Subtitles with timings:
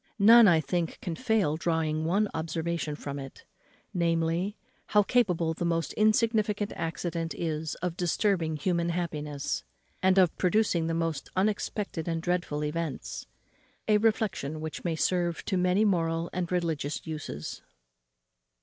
[0.17, 3.45] None, I think, can fail drawing one observation from it,
[3.93, 4.55] namely,
[4.87, 9.63] how capable the most insignificant accident is of disturbing human happiness,
[10.01, 13.27] and of producing the most unexpected and dreadful events.
[13.87, 17.61] A reflexion which may serve to many moral and religious uses.